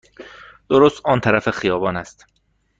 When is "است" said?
1.97-2.25